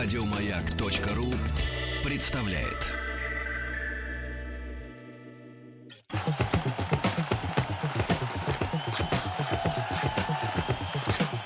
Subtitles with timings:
[0.00, 1.34] Радиомаяк.ру
[2.04, 2.86] представляет.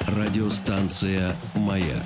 [0.07, 2.05] Радиостанция «Маяк»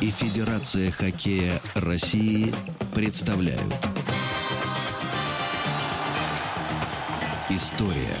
[0.00, 2.54] и Федерация хоккея России
[2.94, 3.74] представляют.
[7.50, 8.16] История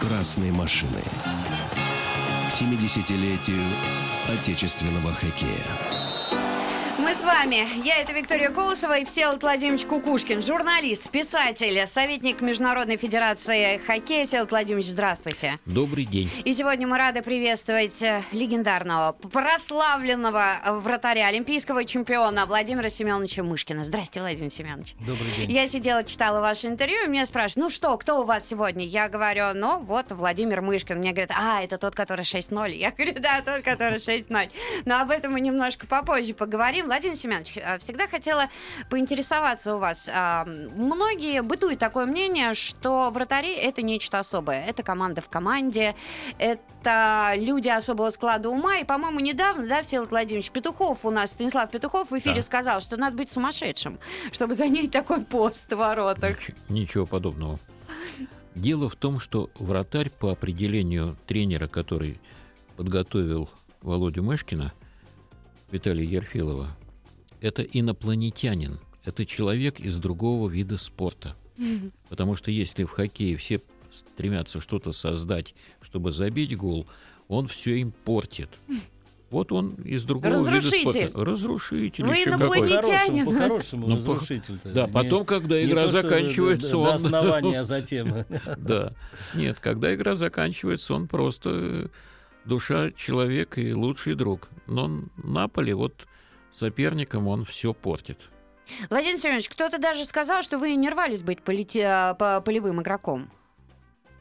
[0.00, 1.02] красной машины.
[2.62, 3.60] К 70-летию
[4.28, 5.91] отечественного хоккея.
[7.32, 7.82] Вами.
[7.82, 14.26] Я это Виктория Колосова и Всеволод Владимирович Кукушкин, журналист, писатель, советник Международной Федерации хоккея.
[14.26, 15.54] Всеволод Владимирович, здравствуйте.
[15.64, 16.30] Добрый день.
[16.44, 23.86] И сегодня мы рады приветствовать э, легендарного, прославленного вратаря, олимпийского чемпиона Владимира Семеновича Мышкина.
[23.86, 24.94] Здрасте, Владимир Семенович.
[25.00, 25.50] Добрый день.
[25.50, 28.84] Я сидела, читала ваше интервью, и меня спрашивают, ну что, кто у вас сегодня?
[28.84, 30.98] Я говорю, ну вот Владимир Мышкин.
[30.98, 32.72] Мне говорят, а, это тот, который 6-0.
[32.72, 34.50] Я говорю, да, тот, который 6-0.
[34.84, 36.84] Но об этом мы немножко попозже поговорим.
[36.86, 38.48] Владимир Семенович, э, всегда хотела
[38.90, 40.10] поинтересоваться у вас.
[40.12, 44.64] А, многие бытует такое мнение, что вратари это нечто особое.
[44.66, 45.94] Это команда в команде,
[46.38, 48.78] это люди особого склада ума.
[48.78, 52.42] И, по-моему, недавно, да, Всеволод Владимирович Петухов у нас, Станислав Петухов в эфире Да.
[52.42, 53.98] сказал, что надо быть сумасшедшим,
[54.32, 56.38] чтобы занять такой пост в воротах.
[56.38, 57.58] Нич- Ничего подобного.
[58.54, 62.20] Дело в том, что вратарь по определению тренера, который
[62.76, 63.48] подготовил
[63.80, 64.72] Володю Мышкина,
[65.70, 66.68] Виталия Ерфилова,
[67.42, 68.78] это инопланетянин.
[69.04, 71.36] Это человек из другого вида спорта.
[72.08, 73.60] Потому что если в хоккее все
[73.92, 76.86] стремятся что-то создать, чтобы забить гол,
[77.28, 78.48] он все им портит.
[79.30, 80.80] Вот он из другого вида Разрушитель.
[81.08, 81.24] спорта.
[81.24, 82.04] Разрушитель.
[82.04, 83.24] Вы еще инопланетянин.
[83.26, 84.70] По-хорошему, По-хорошему, Ну, по- разрушитель-то.
[84.72, 86.84] Да, Не- потом, когда не игра то, заканчивается, до, он...
[86.84, 88.14] До основания, а затем.
[88.58, 88.92] Да.
[89.34, 91.90] Нет, когда игра заканчивается, он просто
[92.44, 94.48] душа человека и лучший друг.
[94.66, 96.06] Но Наполе, вот
[96.54, 98.28] соперником он все портит.
[98.90, 103.30] Владимир Семенович, кто-то даже сказал, что вы не рвались быть полите- а, по- полевым игроком.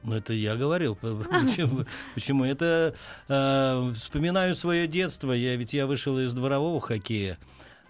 [0.03, 0.96] Ну, это я говорил.
[0.96, 1.86] Почему?
[2.16, 2.44] Почему?
[2.44, 2.96] Это
[3.28, 5.31] э, вспоминаю свое детство.
[5.31, 7.38] Я ведь я вышел из дворового хоккея.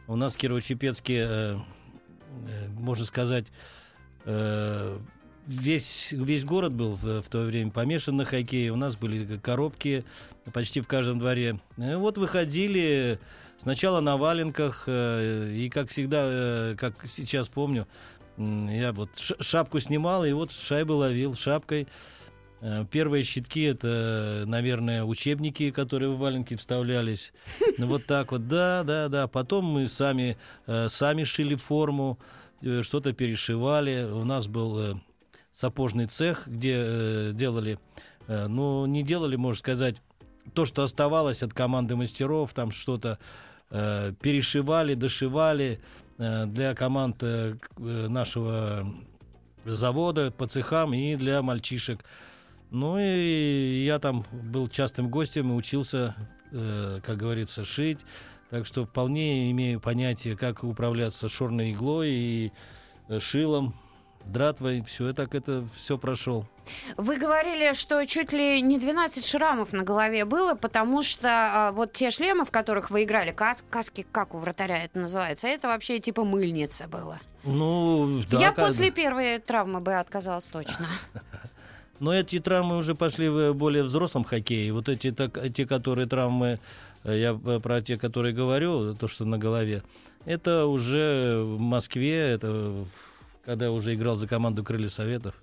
[0.08, 1.58] У нас в Кирово-Чепецке, э,
[2.50, 3.46] э, можно сказать,
[4.26, 5.00] э,
[5.48, 8.74] весь, весь город был в, в то время помешан на хоккее.
[8.74, 10.04] У нас были коробки
[10.52, 11.62] почти в каждом дворе.
[11.78, 13.20] И вот выходили
[13.62, 17.88] сначала на валенках, э, и как всегда, э, как сейчас помню,
[18.38, 21.88] я вот шапку снимал, и вот шайбу ловил шапкой.
[22.62, 27.34] Э, Первые щитки это, наверное, учебники, которые в валенки вставлялись.
[27.78, 29.28] Ну, Вот так вот, да, да, да.
[29.28, 32.18] Потом мы сами, сами шили форму,
[32.82, 34.08] что-то перешивали.
[34.12, 35.02] У нас был
[35.54, 37.80] сапожный цех, где делали,
[38.28, 39.96] ну, не делали, можно сказать,
[40.54, 43.20] то, что оставалось от команды мастеров, там что-то
[43.72, 45.80] э, перешивали, дошивали
[46.18, 48.86] э, для команд э, нашего
[49.66, 52.04] завода по цехам и для мальчишек.
[52.70, 56.16] Ну и я там был частым гостем и учился,
[56.52, 58.00] как говорится, шить.
[58.50, 62.52] Так что вполне имею понятие, как управляться шорной иглой и
[63.20, 63.76] шилом,
[64.26, 64.84] дратвой.
[64.84, 66.46] Все, я так это все прошел.
[66.98, 71.94] Вы говорили, что чуть ли не 12 шрамов на голове было, потому что а, вот
[71.94, 76.00] те шлемы, в которых вы играли, кас- каски, как у вратаря это называется, это вообще
[76.00, 77.20] типа мыльница было.
[77.44, 80.88] Ну, да, Я как- после первой травмы бы отказалась точно.
[82.00, 84.74] Но эти травмы уже пошли в более взрослом хоккее.
[84.74, 86.60] Вот эти, так, те, которые травмы,
[87.04, 89.84] э, я э, про те, которые говорю, то, что на голове,
[90.26, 92.86] это уже в Москве, это
[93.46, 95.36] когда я уже играл за команду Крылья Советов.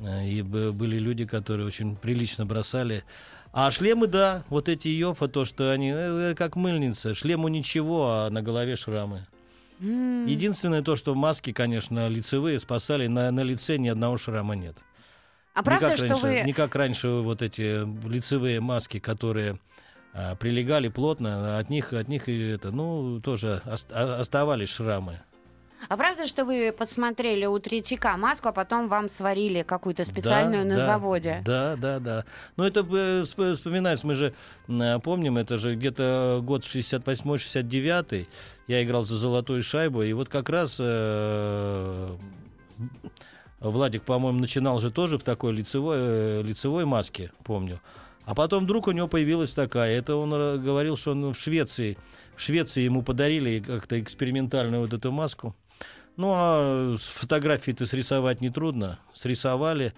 [0.00, 3.04] Э, И были люди, которые очень прилично бросали.
[3.52, 7.14] А шлемы, да, вот эти Йофа, то, что они э, как мыльница.
[7.14, 9.26] Шлему ничего, а на голове шрамы.
[9.80, 10.26] М.
[10.26, 14.76] Единственное то, что маски, конечно, лицевые спасали, на, на лице ни одного шрама нет.
[15.54, 16.42] А Не правда, как что раньше, вы...
[16.44, 19.58] Не как раньше вот эти лицевые маски, которые
[20.12, 25.20] а, прилегали плотно, от них, от них и это, ну, тоже а- оставались шрамы.
[25.88, 30.68] А правда, что вы подсмотрели у Третьяка маску, а потом вам сварили какую-то специальную Да,
[30.70, 31.42] на да, заводе?
[31.44, 32.24] Да, да, да.
[32.56, 34.34] Ну, это э, всп- вспоминается, мы же
[34.68, 38.26] м, помним, это же где-то год 68-69,
[38.66, 42.16] я играл за золотую шайбу, и вот как раз э,
[43.60, 47.80] Владик, по-моему, начинал же тоже в такой лицевой, э, лицевой маске, помню.
[48.24, 49.96] А потом вдруг у него появилась такая.
[49.96, 51.96] Это он э, говорил, что он в Швеции,
[52.36, 55.54] в Швеции ему подарили как-то экспериментальную вот эту маску.
[56.16, 58.98] Ну, а фотографии-то срисовать нетрудно.
[59.12, 59.92] Срисовали.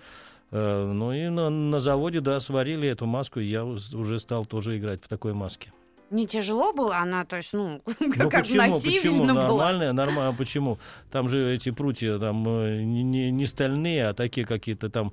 [0.50, 4.78] Э, ну и на, на заводе, да, сварили эту маску, и я уже стал тоже
[4.78, 5.72] играть в такой маске.
[6.10, 6.96] Не тяжело было?
[6.96, 9.24] Она, то есть, ну, Ну как почему, почему?
[9.26, 9.34] была.
[9.34, 10.78] Нормальная, нормально, почему?
[11.10, 15.12] Там же эти прутья там э, не, не- не стальные, а такие какие-то там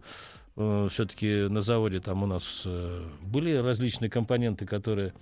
[0.58, 5.14] все-таки на заводе там у нас э, были различные компоненты, которые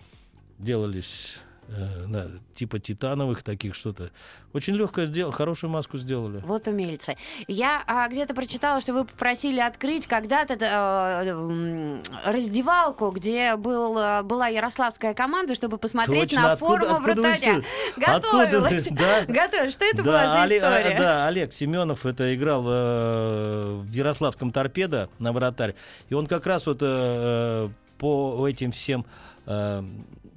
[0.59, 1.39] делались
[1.69, 4.11] э, да, типа титановых таких что-то.
[4.53, 6.39] Очень легко сделал, хорошую маску сделали.
[6.45, 7.15] Вот умельцы.
[7.47, 14.47] Я а, где-то прочитала, что вы попросили открыть когда-то э, раздевалку, где был, э, была
[14.47, 17.61] ярославская команда, чтобы посмотреть Точно, на откуда- форму откуда вратаря.
[17.97, 18.87] откуда Готовилась.
[18.91, 19.21] да.
[19.27, 19.73] Готовилась.
[19.73, 20.97] Что это Да, была за а, история?
[20.99, 25.75] да, Олег Семенов это играл э, в Ярославском торпедо на вратарь.
[26.09, 29.05] И он как раз вот э, по этим всем,
[29.45, 29.83] э,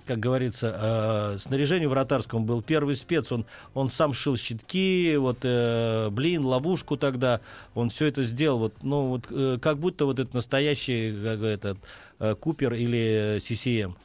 [0.06, 3.32] как говорится, э, снаряжению вратарскому был первый спец.
[3.32, 3.44] Он,
[3.74, 7.40] он сам шил щитки, вот, э, блин, ловушку тогда.
[7.74, 8.58] Он все это сделал.
[8.58, 11.78] Вот, ну, вот, э, как будто вот это настоящий как этот,
[12.20, 13.96] э, Купер или CCM.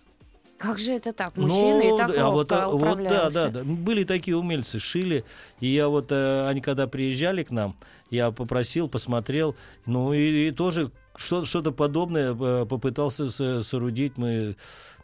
[0.57, 1.36] Как же это так?
[1.38, 3.63] Мужчины и Ну, так а вот, а, вот, да, да, да.
[3.63, 5.24] Были такие умельцы, шили.
[5.59, 7.75] И я вот, э, они когда приезжали к нам,
[8.12, 9.56] я попросил, посмотрел,
[9.86, 14.18] ну и, и тоже что, что-то подобное э, попытался со- соорудить.
[14.18, 14.53] Мы э,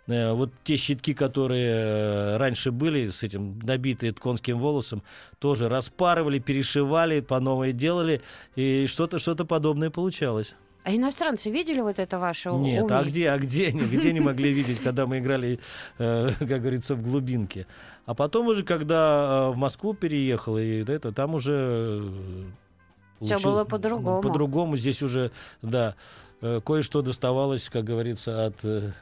[0.07, 5.03] вот те щитки, которые э, раньше были с этим набитые конским волосом,
[5.39, 8.21] тоже распарывали, перешивали, по новой делали,
[8.55, 10.55] и что-то что-то подобное получалось.
[10.83, 14.53] А иностранцы видели вот это ваше Нет, а где, а где они, где они могли
[14.53, 15.59] видеть, когда мы играли,
[15.97, 17.67] э, как говорится, в глубинке?
[18.05, 22.01] А потом уже, когда э, в Москву переехал, и это, там уже...
[22.01, 22.45] э,
[23.19, 24.21] получил- было по-другому.
[24.21, 25.31] По-другому здесь уже,
[25.61, 25.95] да,
[26.39, 28.93] э, кое-что доставалось, как говорится, от, э,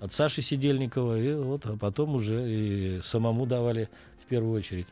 [0.00, 3.88] от Саши Сидельникова, и вот, а потом уже и самому давали
[4.24, 4.86] в первую очередь.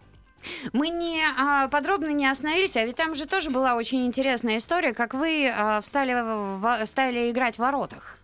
[0.72, 4.92] Мы не а, подробно не остановились, а ведь там же тоже была очень интересная история,
[4.92, 8.18] как вы а, встали, в- стали играть в воротах.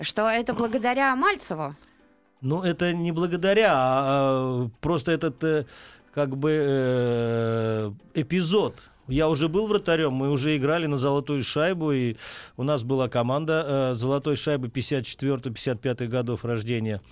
[0.00, 1.74] Что это благодаря Мальцеву?
[2.40, 5.66] Ну, это не благодаря, а, а, просто этот э,
[6.14, 8.76] как бы э, эпизод.
[9.10, 12.16] Я уже был вратарем, мы уже играли на золотую шайбу, и
[12.56, 17.02] у нас была команда э, золотой шайбы 54-55 годов рождения.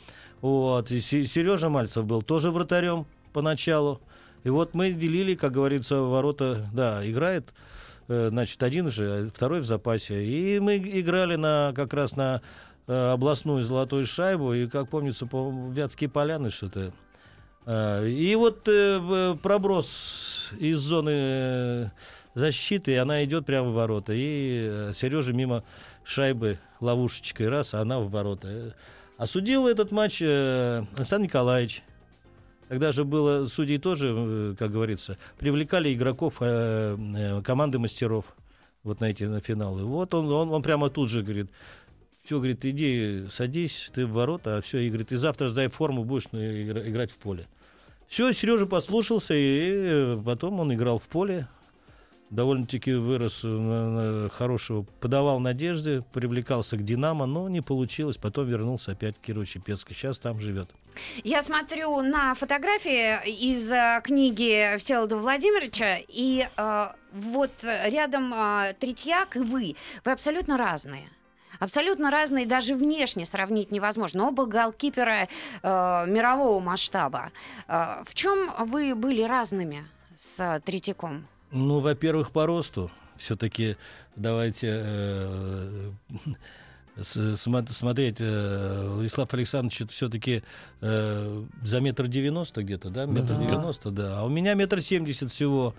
[0.41, 0.93] Вот.
[0.93, 4.01] И Сережа Мальцев был тоже вратарем поначалу.
[4.45, 7.53] И вот мы делили, как говорится, ворота, да, играет,
[8.07, 10.25] э, значит, один же, а второй в запасе.
[10.25, 12.43] И мы играли на, как раз на
[12.87, 16.93] э, областную золотую шайбу, и, как помнится, по Вятские поляны что-то.
[17.71, 21.87] А, И вот э, проброс из зоны э,
[22.35, 24.15] защиты, она идет прямо в ворота.
[24.17, 25.65] И Сережа мимо
[26.03, 28.49] шайбы ловушечкой раз, а она в ворота.
[28.49, 28.71] Э,
[29.19, 31.83] Осудил этот матч э, Александр Николаевич.
[32.69, 38.25] Тогда же было, судьи тоже, э, как говорится, привлекали игроков э, э, команды мастеров
[38.83, 39.85] вот на эти на финалы.
[39.85, 41.51] Вот он, он, он прямо тут же говорит,
[42.25, 46.05] все, говорит, иди, садись, ты в ворота, а все, и говорит, и завтра сдай форму,
[46.05, 47.47] будешь игра- играть в поле.
[48.09, 51.47] Все, Сережа послушался, и э, потом он играл в поле,
[52.31, 59.17] довольно-таки вырос э, хорошего, подавал надежды, привлекался к «Динамо», но не получилось, потом вернулся опять
[59.17, 60.71] в Кирово-Чепецк, сейчас там живет.
[61.23, 69.37] Я смотрю на фотографии из э, книги Всеволода Владимировича, и э, вот рядом э, Третьяк
[69.37, 69.77] и вы.
[70.05, 71.11] Вы абсолютно разные.
[71.59, 74.29] Абсолютно разные, даже внешне сравнить невозможно.
[74.29, 75.29] Оба голкипера
[75.63, 77.31] э, мирового масштаба.
[77.67, 79.85] Э, в чем вы были разными
[80.17, 81.27] с э, Третьяком?
[81.51, 82.91] Ну, во-первых, по росту.
[83.17, 83.77] Все-таки
[84.15, 85.91] давайте э,
[87.03, 88.17] смотреть.
[88.21, 90.43] э, Владислав Александрович все-таки
[90.81, 93.07] за метр девяносто где-то, да?
[93.07, 94.21] Метр девяносто, да.
[94.21, 95.75] А у меня метр семьдесят всего.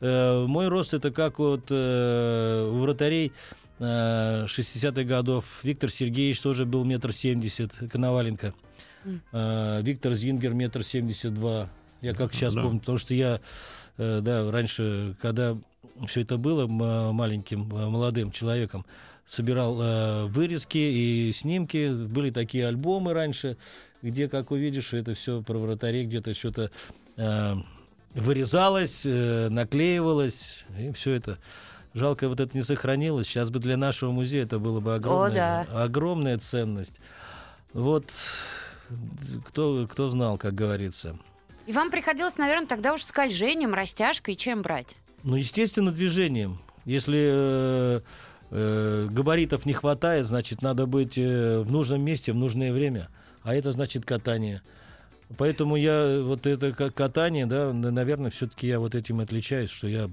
[0.00, 5.44] Э, Мой рост это как вот э, у вратарей э, 60-х годов.
[5.62, 8.54] Виктор Сергеевич тоже был метр семьдесят, Коноваленко.
[9.32, 11.68] Э, Виктор Зингер метр семьдесят два.
[12.00, 12.62] Я как сейчас Да.
[12.62, 13.40] помню, потому что я,
[13.98, 15.56] э, да, раньше, когда
[16.06, 18.86] все это было маленьким, э, молодым человеком,
[19.26, 21.92] собирал э, вырезки и снимки.
[21.92, 23.56] Были такие альбомы раньше,
[24.02, 26.70] где, как увидишь, это все про вратарей где-то что-то
[27.16, 27.54] э,
[28.14, 31.38] вырезалось, э, наклеивалось, и все это.
[31.94, 33.28] Жалко, вот это не сохранилось.
[33.28, 36.94] Сейчас бы для нашего музея это было бы огромная, огромная ценность.
[37.72, 38.06] Вот
[39.46, 41.16] кто, кто знал, как говорится.
[41.66, 44.96] И вам приходилось, наверное, тогда уж скольжением, растяжкой, чем брать?
[45.22, 46.58] Ну, естественно, движением.
[46.84, 48.00] Если э,
[48.50, 53.08] э, габаритов не хватает, значит, надо быть э, в нужном месте в нужное время.
[53.42, 54.62] А это значит катание.
[55.38, 60.10] Поэтому я вот это как катание, да, наверное, все-таки я вот этим отличаюсь, что я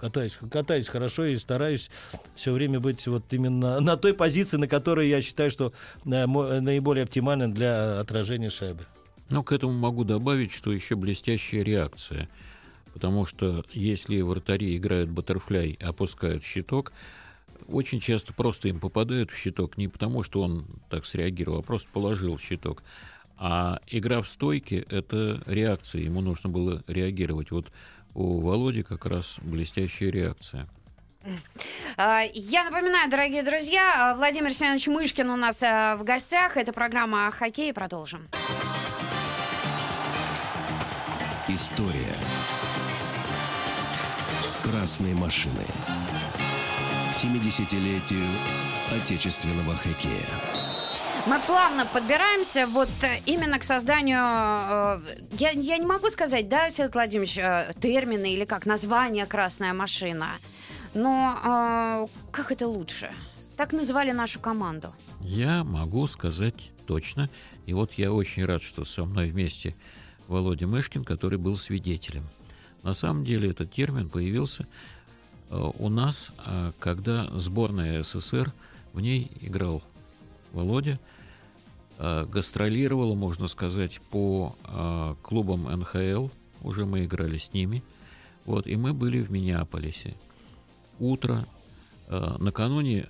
[0.00, 1.90] катаюсь, катаюсь хорошо и стараюсь
[2.34, 5.72] все время быть вот именно на той позиции, на которой я считаю, что
[6.04, 8.86] э, наиболее оптимально для отражения шайбы.
[9.28, 12.28] Ну, к этому могу добавить, что еще блестящая реакция.
[12.92, 16.92] Потому что если вратари играют баттерфляй, опускают щиток,
[17.68, 21.88] очень часто просто им попадают в щиток не потому, что он так среагировал, а просто
[21.92, 22.82] положил щиток.
[23.36, 27.52] А игра в стойке— это реакция, ему нужно было реагировать.
[27.52, 27.72] Вот
[28.14, 30.66] у Володи как раз блестящая реакция.
[31.96, 36.56] А, я напоминаю, дорогие друзья, Владимир Семенович Мышкин у нас э, в гостях.
[36.56, 37.74] Это программа о хоккее.
[37.74, 38.26] Продолжим.
[41.48, 42.14] История.
[44.62, 45.66] Красные машины.
[47.10, 48.24] 70-летию
[48.92, 50.69] отечественного хоккея.
[51.26, 55.00] Мы плавно подбираемся вот э, именно к созданию, э,
[55.38, 60.28] я, я не могу сказать, да, Всеволод Владимирович, э, термины или как название «красная машина»,
[60.94, 63.10] но как это лучше?
[63.56, 64.88] Так называли нашу команду.
[65.20, 67.28] Я могу сказать точно,
[67.66, 69.74] и вот я очень рад, что со мной вместе
[70.26, 72.24] Володя Мышкин, который был свидетелем.
[72.82, 74.66] На самом деле этот термин появился
[75.50, 76.32] у нас,
[76.78, 78.52] когда сборная СССР,
[78.94, 79.82] в ней играл
[80.52, 80.98] Володя,
[82.24, 86.28] гастролировала, можно сказать, по э, клубам НХЛ.
[86.62, 87.82] Уже мы играли с ними.
[88.46, 90.14] Вот, и мы были в Миннеаполисе.
[90.98, 91.46] Утро.
[92.08, 93.06] Э, накануне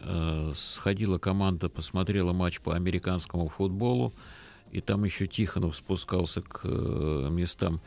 [0.57, 4.13] сходила команда, посмотрела матч по американскому футболу.
[4.73, 7.81] И там еще Тихонов спускался к местам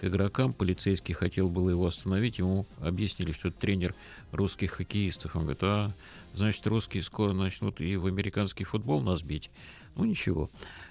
[0.00, 0.52] к игрокам.
[0.54, 2.38] Полицейский хотел было его остановить.
[2.38, 3.94] Ему объяснили, что это тренер
[4.32, 5.36] русских хоккеистов.
[5.36, 5.90] Он говорит, а,
[6.34, 9.50] значит, русские скоро начнут и в американский футбол нас бить.
[9.96, 10.50] Ну, ничего.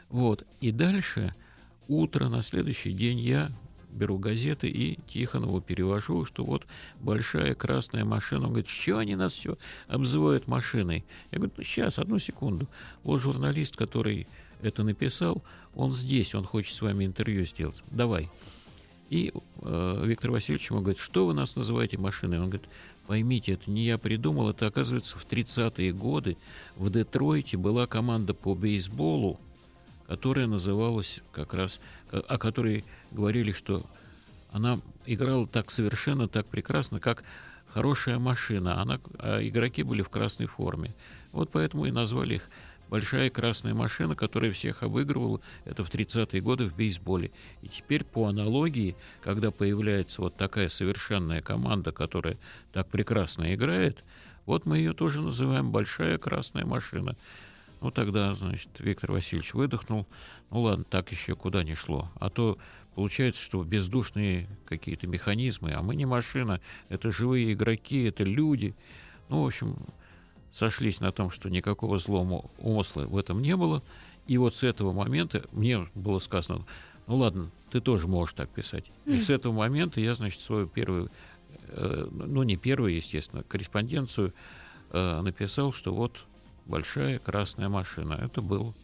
[0.10, 0.46] Вот.
[0.62, 1.34] И дальше,
[1.88, 3.50] утро на следующий день я
[3.92, 6.66] беру газеты и Тихонову перевожу, что вот
[7.00, 8.46] большая красная машина.
[8.46, 11.04] Он говорит, что они нас все обзывают машиной?
[11.32, 12.68] Я говорю, ну, сейчас, одну секунду.
[13.04, 14.28] Вот журналист, который
[14.62, 17.82] это написал, он здесь, он хочет с вами интервью сделать.
[17.92, 18.30] Давай.
[19.10, 19.34] И
[19.70, 22.40] э, Виктор Васильевич ему говорит, что вы нас называете машиной?
[22.40, 22.68] Он говорит,
[23.08, 26.38] поймите, это не я придумал, это, оказывается, в 30-е годы
[26.76, 29.40] в Детройте была команда по бейсболу,
[30.08, 31.80] которая называлась как раз,
[32.12, 33.84] о которой говорили, что
[34.52, 37.24] она играла так совершенно, так прекрасно, как
[37.68, 40.92] хорошая машина, она, а игроки были в красной форме.
[41.32, 42.50] Вот поэтому и назвали их
[42.90, 47.32] большая красная машина, которая всех обыгрывала, это в 30-е годы в бейсболе.
[47.62, 52.38] И теперь по аналогии, когда появляется вот такая совершенная команда, которая
[52.74, 54.04] так прекрасно играет,
[54.46, 57.16] вот мы ее тоже называем «большая красная машина».
[57.82, 60.06] Ну, тогда, значит, Виктор Васильевич выдохнул.
[60.52, 62.12] Ну, ладно, так еще куда не шло.
[62.20, 62.58] А то
[62.96, 68.76] получается, что бездушные какие-то механизмы, а мы не машина, это живые игроки, это люди.
[69.30, 69.78] Ну, в общем,
[70.52, 73.82] сошлись на том, что никакого злого умысла в этом не было.
[74.28, 76.66] И вот с этого момента мне было сказано,
[77.08, 78.92] ну ладно, ты тоже можешь так писать.
[79.06, 81.10] И с этого момента я, значит, свою первую,
[81.70, 84.34] э, ну не первую, естественно, корреспонденцию
[84.92, 86.20] э, написал, что вот
[86.66, 88.14] большая красная машина.
[88.14, 88.76] Это был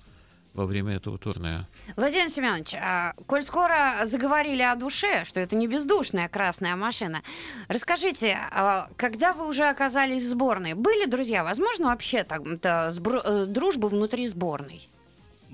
[0.56, 1.68] во время этого турне.
[1.98, 7.22] Владимир Семенович, а, коль скоро заговорили о душе, что это не бездушная красная машина,
[7.68, 11.44] расскажите, а, когда вы уже оказались в сборной, были друзья?
[11.44, 14.88] Возможно, вообще так, сбро- э, дружба внутри сборной?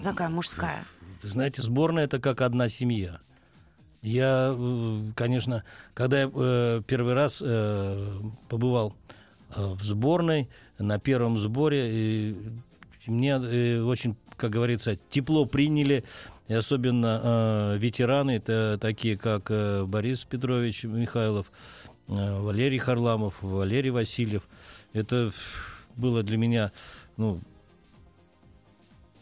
[0.03, 0.85] Такая мужская.
[1.23, 3.19] Вы знаете, сборная это как одна семья.
[4.03, 5.63] Я, э, конечно,
[5.95, 7.43] когда я э, первый раз
[8.49, 8.95] побывал
[9.49, 12.35] в сборной, на первом сборе, и
[13.05, 16.03] мне очень как говорится, тепло приняли,
[16.47, 21.51] и особенно э, ветераны, это такие как э, Борис Петрович Михайлов,
[22.07, 24.41] э, Валерий Харламов, Валерий Васильев.
[24.93, 25.31] Это
[25.95, 26.71] было для меня,
[27.17, 27.39] ну,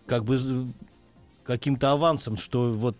[0.05, 0.39] как бы
[1.43, 2.95] каким-то авансом, что вот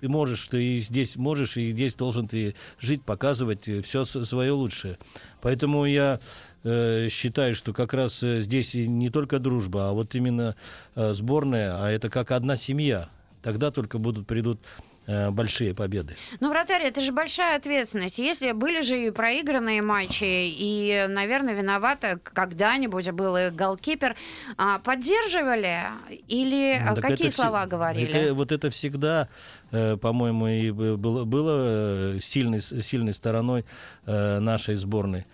[0.00, 4.98] ты можешь, ты здесь можешь, и здесь должен ты жить, показывать э, все свое лучшее.
[5.40, 6.20] Поэтому я
[6.64, 10.56] считаю, что как раз э, здесь не только дружба, а вот именно
[10.94, 13.08] э, сборная, а это как одна семья.
[13.42, 14.60] Тогда только будут придут
[15.06, 16.16] э, большие победы.
[16.40, 18.18] Ну, вратарь, это же большая ответственность.
[18.18, 24.14] Если были же и проигранные матчи, и, наверное, виновата когда-нибудь был и голкипер,
[24.58, 25.84] а поддерживали
[26.28, 27.70] или ну, так какие слова вс...
[27.70, 28.10] говорили?
[28.12, 29.28] Это, вот это всегда,
[29.70, 33.64] по-моему, и было, было сильной, сильной стороной
[34.04, 35.24] нашей сборной.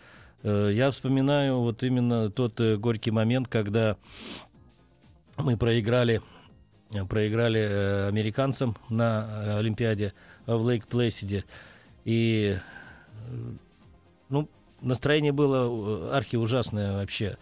[0.43, 3.97] Э, я вспоминаю вот именно тот э, горький момент, когда
[5.37, 6.23] мы проиграли,
[6.93, 10.13] э, проиграли американцам на Олимпиаде
[10.47, 11.45] в Лейк-Плэсиде.
[12.05, 12.57] И
[14.29, 14.49] ну,
[14.81, 17.37] настроение было архи ужасное вообще.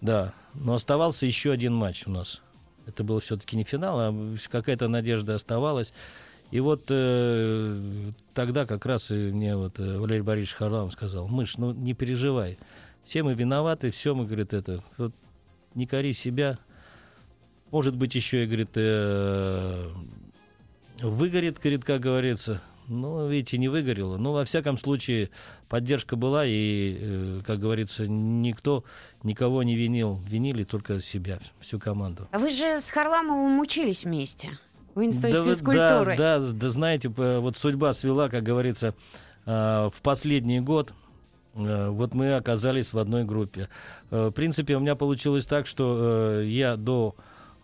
[0.00, 0.32] Да.
[0.54, 2.42] Но оставался еще один матч у нас.
[2.86, 5.92] Это было все-таки не финал, а какая-то надежда оставалась.
[6.50, 11.58] И вот э, тогда как раз и мне вот э, Валерий Борисович Харламов сказал, мышь,
[11.58, 12.56] ну не переживай,
[13.04, 15.12] все мы виноваты, все мы, говорит, это, вот,
[15.74, 16.58] не кори себя,
[17.70, 19.88] может быть, еще и, говорит, э,
[21.00, 24.16] выгорит, говорит, как говорится, ну, видите, не выгорело.
[24.16, 25.30] Но, во всяком случае,
[25.68, 28.84] поддержка была, и, э, как говорится, никто
[29.22, 30.20] никого не винил.
[30.28, 32.28] Винили только себя, всю команду.
[32.30, 34.58] А вы же с Харламовым учились вместе
[34.96, 36.16] в институте да, физкультуры.
[36.16, 38.94] Да, да, да, знаете, вот судьба свела, как говорится,
[39.44, 40.92] э, в последний год.
[41.54, 43.68] Э, вот мы оказались в одной группе.
[44.10, 47.14] В принципе, у меня получилось так, что я до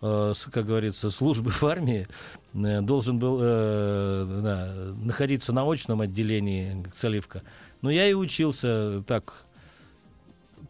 [0.01, 2.09] как говорится, службы в армии,
[2.53, 7.41] должен был э, да, находиться на очном отделении Цаливка.
[7.81, 9.33] Но я и учился так,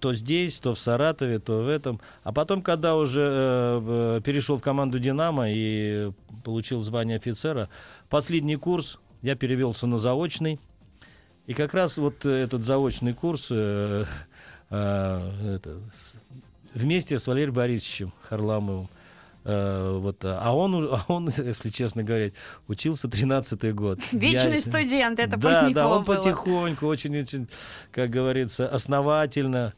[0.04, 2.02] то здесь, то в Саратове, то в этом.
[2.26, 6.12] А потом, когда уже э, перешел в команду «Динамо» и
[6.44, 7.70] получил звание офицера,
[8.10, 10.60] последний курс я перевелся на заочный.
[11.48, 14.04] И как раз вот этот заочный курс э,
[14.72, 15.78] э, это,
[16.74, 18.90] вместе с Валерием Борисовичем Харламовым
[19.46, 22.32] Э, вот, а он, а он, если честно говоря,
[22.68, 24.00] учился 13-й год.
[24.12, 26.16] Вечный Я, студент, это Да, да, он было.
[26.16, 27.48] потихоньку, очень-очень,
[27.92, 29.74] как говорится, основательно.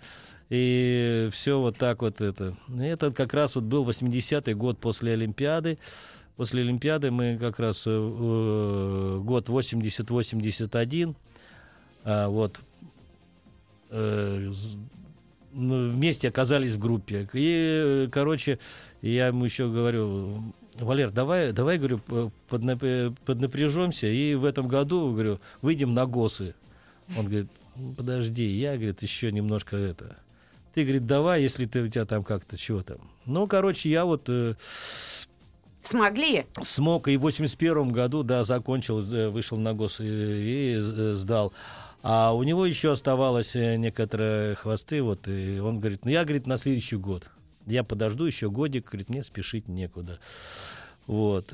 [0.49, 2.55] И все вот так вот это.
[2.79, 5.79] Это как раз вот был 80-й год после Олимпиады.
[6.37, 11.15] После Олимпиады мы как раз э, э год 80-81.
[12.03, 12.59] А, вот.
[13.89, 14.53] Э, ну,
[15.55, 17.27] вместе оказались в группе.
[17.33, 18.59] И, короче,
[19.01, 20.43] я ему еще говорю,
[20.79, 21.99] Валер, давай, давай, говорю,
[22.49, 26.53] поднапряжемся и в этом году, говорю, выйдем на ГОСы.
[27.17, 27.47] Он говорит,
[27.97, 30.17] подожди, я, говорит, еще немножко это.
[30.73, 32.97] Ты, говорит, давай, если ты у тебя там как-то чего там.
[33.25, 34.23] Ну, короче, я вот...
[34.27, 34.55] Э,
[35.81, 36.45] Смогли?
[36.63, 41.53] Смог, и в 81 году, да, закончил, э, вышел на ГОС и, и э, сдал.
[42.07, 46.45] А у него еще оставалось э, некоторые хвосты, вот, и он говорит, ну я, говорит,
[46.45, 47.27] на следующий год.
[47.65, 50.19] Я подожду еще годик, говорит, мне спешить некуда.
[51.07, 51.51] Вот.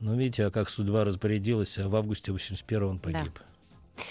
[0.00, 3.32] Ну, видите, а как судьба распорядилась, а в августе 81 он погиб.
[3.32, 4.02] Да.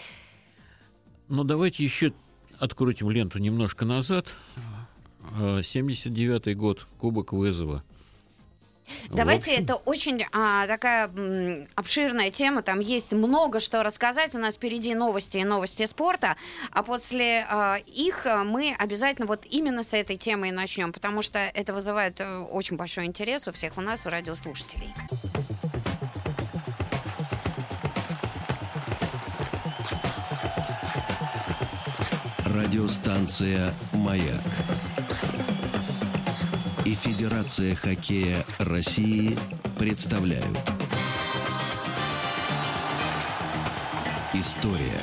[1.27, 2.13] Ну, давайте еще
[2.57, 4.27] открутим ленту немножко назад.
[5.33, 7.83] 79-й год, Кубок вызова.
[9.09, 14.35] Давайте, это очень а, такая м, обширная тема, там есть много что рассказать.
[14.35, 16.35] У нас впереди новости и новости спорта,
[16.71, 21.21] а после а, их а, мы обязательно вот именно с этой темы и начнем, потому
[21.21, 24.93] что это вызывает а, очень большой интерес у всех у нас, у радиослушателей.
[32.45, 34.41] Радиостанция «Маяк»
[36.85, 39.37] и Федерация хоккея России
[39.79, 40.45] представляют
[44.33, 44.99] История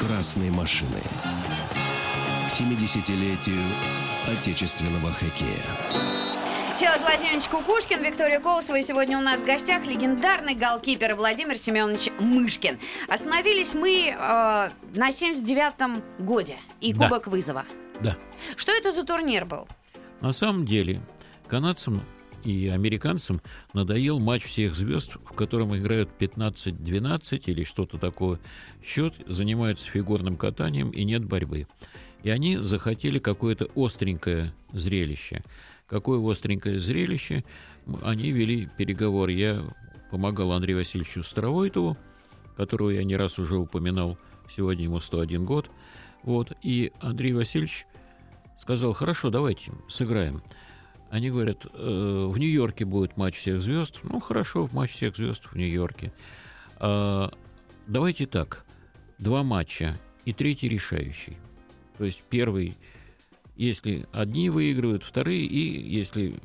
[0.00, 1.02] Красной машины
[2.46, 3.60] 70-летию
[4.26, 6.16] отечественного хоккея.
[6.76, 8.76] Всеволод Владимирович Кукушкин, Виктория Колосова.
[8.76, 12.78] И сегодня у нас в гостях легендарный голкипер Владимир Семенович Мышкин.
[13.08, 17.30] Остановились мы э, на 79-м годе и Кубок да.
[17.30, 17.64] вызова.
[18.02, 18.16] Да.
[18.56, 19.66] Что это за турнир был?
[20.20, 21.00] На самом деле,
[21.48, 22.00] канадцам
[22.44, 23.40] и американцам
[23.72, 28.38] надоел матч всех звезд, в котором играют 15-12 или что-то такое.
[28.84, 31.66] Счет занимаются фигурным катанием и нет борьбы.
[32.22, 35.42] И они захотели какое-то остренькое зрелище–
[35.86, 37.44] Какое остренькое зрелище.
[38.02, 39.32] Они вели переговоры.
[39.32, 39.62] Я
[40.10, 41.96] помогал Андрею Васильевичу Старовойтову,
[42.56, 44.18] которого я не раз уже упоминал.
[44.50, 45.70] Сегодня ему 101 год.
[46.26, 46.52] Вот.
[46.60, 47.86] И Андрей Васильевич
[48.60, 50.42] сказал, хорошо, давайте сыграем.
[51.08, 51.68] Они говорят, э,
[52.28, 54.00] в Нью-Йорке будет матч всех звезд.
[54.02, 56.12] Ну, хорошо, матч всех звезд в Нью-Йорке.
[56.78, 57.30] А,
[57.86, 58.66] давайте так,
[59.18, 61.38] два матча и третий решающий.
[61.96, 62.76] То есть первый
[63.56, 66.38] если одни выигрывают, вторые, и если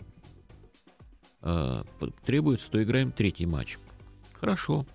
[1.41, 1.83] э,
[2.25, 3.77] требуется, то играем третий матч.
[4.39, 4.85] Хорошо.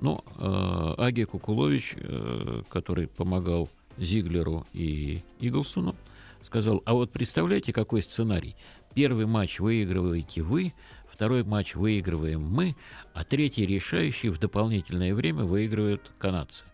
[0.00, 5.94] Но э, Аги Кукулович, э, который помогал Зиглеру и Иглсону,
[6.42, 8.56] сказал, а вот представляете, какой сценарий?
[8.94, 10.74] Первый матч выигрываете вы,
[11.10, 12.76] второй матч выигрываем мы,
[13.14, 16.64] а третий решающий в дополнительное время выигрывают канадцы.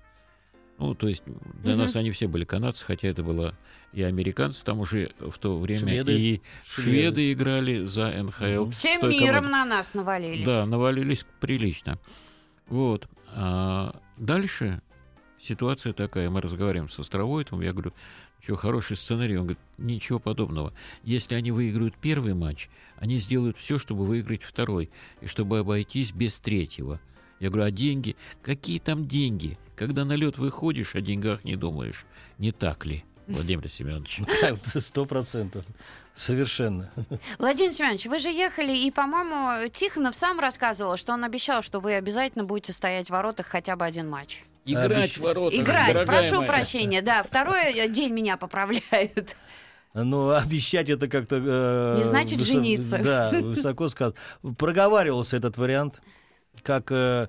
[0.79, 1.25] Ну, то есть
[1.63, 1.83] для угу.
[1.83, 3.55] нас они все были канадцы, хотя это было
[3.93, 6.13] и американцы там уже в то время, шведы.
[6.13, 8.71] и шведы, шведы играли за НХЛ.
[8.71, 9.49] Всем миром команде.
[9.49, 10.45] на нас навалились.
[10.45, 11.99] Да, навалились прилично.
[12.69, 13.09] Вот.
[13.35, 14.83] А дальше
[15.41, 17.93] ситуация такая, мы разговариваем с Островойтом, я говорю,
[18.43, 20.73] что хороший сценарий, он говорит, ничего подобного.
[21.03, 26.39] Если они выиграют первый матч, они сделают все, чтобы выиграть второй, и чтобы обойтись без
[26.39, 27.01] третьего.
[27.41, 28.17] Я говорю, а деньги?
[28.43, 29.59] Какие там деньги?
[29.77, 32.05] Когда на лед выходишь, о деньгах не думаешь.
[32.39, 34.23] Не так ли, Владимир Семенович?
[34.81, 35.65] Сто процентов.
[36.17, 36.91] Совершенно.
[37.39, 41.95] Владимир Семенович, вы же ехали, и, по-моему, Тихонов сам рассказывал, что он обещал, что вы
[41.95, 44.43] обязательно будете стоять в воротах хотя бы один матч.
[44.65, 45.57] Играть в ворота.
[45.57, 47.23] Играть, прошу прощения, да.
[47.23, 49.37] Второй день меня поправляют.
[49.95, 51.37] Ну, обещать это как-то...
[51.43, 52.99] Э, Не значит высо- жениться.
[53.03, 54.15] Да, высоко сказано.
[54.57, 56.01] Проговаривался этот вариант,
[56.63, 57.29] как э,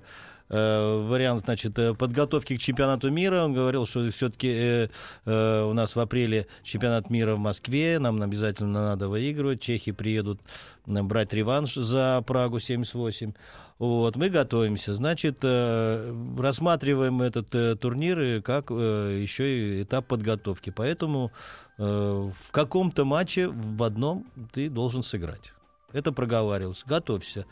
[0.50, 3.44] э, вариант, значит, э, подготовки к чемпионату мира.
[3.44, 4.90] Он говорил, что все-таки
[5.24, 9.60] у нас в апреле чемпионат мира в Москве, нам обязательно надо выигрывать.
[9.62, 10.40] Чехи приедут
[10.86, 13.32] э, брать реванш за Прагу 78.
[13.80, 14.92] Вот, мы готовимся.
[14.92, 20.68] Значит, э, рассматриваем этот э, турнир и как э, еще и этап подготовки.
[20.68, 21.32] Поэтому
[21.78, 25.54] э, в каком-то матче в одном ты должен сыграть.
[25.94, 26.84] Это проговаривалось.
[26.84, 27.46] Готовься.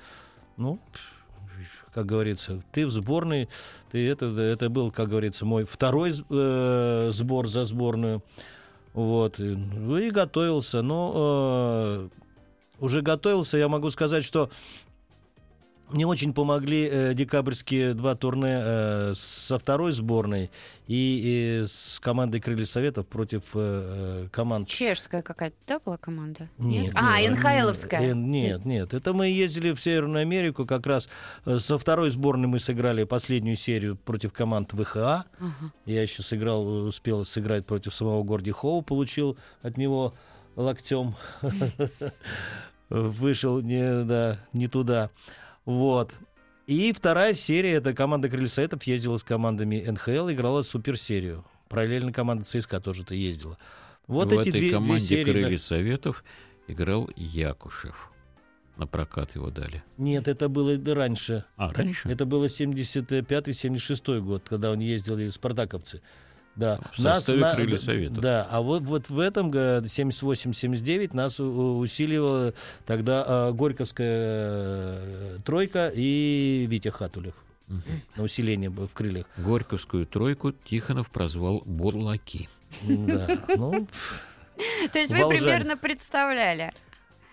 [0.59, 0.83] Ну,
[1.95, 3.49] как говорится, ты в сборной,
[3.91, 8.23] ты это, это был, как говорится, мой второй э, сбор за сборную.
[8.93, 9.41] Вот.
[9.41, 10.83] И, ну, и готовился.
[10.83, 12.19] Но э,
[12.81, 14.51] уже готовился, я могу сказать, что
[15.91, 20.51] мне очень помогли э, декабрьские два турне э, со второй сборной
[20.87, 24.69] и, и с командой Крылья Советов против э, э, команд.
[24.69, 26.49] Чешская какая-то, да, была команда?
[26.59, 28.01] Нет, А, нет, НХЛовская.
[28.11, 28.95] э, Нет, нет.
[28.95, 31.09] Это мы ездили в Северную Америку, как раз
[31.45, 35.25] э, со второй сборной мы сыграли последнюю серию против команд ВХА.
[35.39, 35.73] Ага.
[35.87, 40.15] Я еще сыграл, успел сыграть против самого Горди Хоу, получил от него
[40.57, 41.15] локтем.
[42.91, 45.11] Вышел не, да, не туда.
[45.69, 46.15] Вот.
[46.67, 51.45] И вторая серия, это команда Крылья Советов ездила с командами НХЛ, играла суперсерию.
[51.69, 53.59] Параллельно команда ЦСКА тоже-то ездила.
[54.07, 55.25] Вот в эти этой две, две команде серии.
[55.27, 55.33] да.
[55.33, 56.25] «Крылья Советов»
[56.69, 58.11] играл Якушев.
[58.79, 59.83] На прокат его дали.
[59.99, 61.45] Нет, это было раньше.
[61.59, 62.09] А, раньше?
[62.09, 66.01] Это было 75-76 год, когда он ездил и спартаковцы.
[66.59, 66.81] Да.
[66.93, 68.19] В составе «Крылья Советов».
[68.21, 72.53] Да, а вот, вот в этом году, 78-79, нас усиливала
[72.85, 77.35] тогда а, Горьковская э, тройка и Витя Хатулев
[77.69, 77.83] Мгм.
[78.17, 79.27] на усиление в крыльях.
[79.37, 82.49] Горьковскую тройку Тихонов прозвал «Бурлаки».
[82.83, 83.87] Да, ну,
[84.93, 86.73] То есть вы примерно представляли.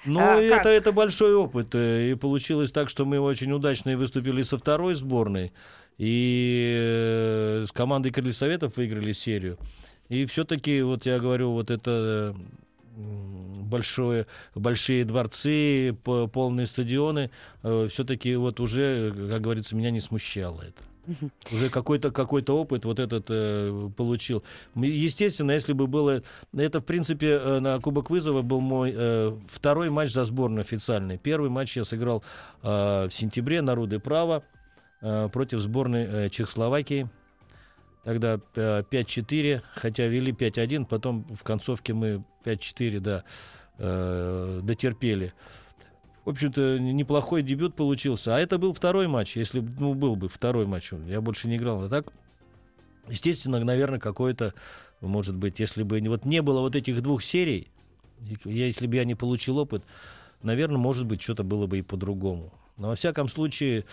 [0.05, 0.65] Ну, А, это, как?
[0.67, 1.73] это большой опыт.
[1.73, 5.51] э, И получилось так, что мы очень удачно и выступили со второй сборной.
[5.97, 9.57] И э, с командой Крылья Советов выиграли серию.
[10.09, 12.35] И все-таки, вот я говорю, вот это
[12.95, 17.31] большое, большие дворцы, по- полные стадионы,
[17.61, 20.83] все-таки вот уже, как говорится, меня не смущало это.
[21.51, 24.43] Уже какой-то какой опыт вот этот э, получил.
[24.75, 26.23] Естественно, если бы было...
[26.55, 31.17] Это, в принципе, э, на Кубок Вызова был мой э, второй матч за сборную официальный.
[31.17, 32.23] Первый матч я сыграл
[32.63, 34.54] э, в сентябре на Руды Право э,
[34.99, 37.09] против сборной э, Чехословакии.
[38.05, 43.23] Тогда э, 5-4, хотя вели 5-1, потом в концовке мы 5-4, да,
[43.79, 45.33] э, дотерпели.
[46.23, 48.35] В общем-то, неплохой дебют получился.
[48.35, 50.91] А это был второй матч, если ну, был бы второй матч.
[51.07, 51.83] Я больше не играл.
[51.83, 52.13] А так,
[53.07, 54.53] естественно, наверное, какой-то,
[55.01, 57.69] может быть, если бы вот не было вот этих двух серий,
[58.43, 59.83] если бы я не получил опыт,
[60.43, 62.53] наверное, может быть, что-то было бы и по-другому.
[62.77, 63.83] Но во всяком случае, э,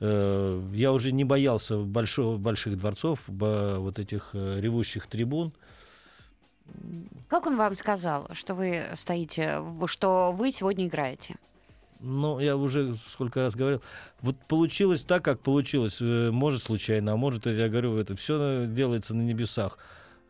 [0.00, 5.52] я уже не боялся большого, больших дворцов, вот этих э, ревущих трибун.
[7.28, 11.36] Как он вам сказал, что вы стоите, что вы сегодня играете?
[12.00, 13.82] Ну, я уже сколько раз говорил.
[14.22, 15.98] Вот получилось так, как получилось.
[16.00, 19.76] Э, Может, случайно, а может, я говорю, это все делается на небесах.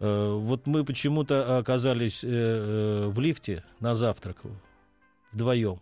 [0.00, 4.38] Э, Вот мы почему-то оказались э, э, в лифте на завтрак
[5.32, 5.80] вдвоем.